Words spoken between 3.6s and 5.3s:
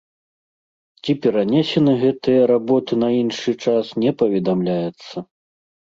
час, не паведамляецца.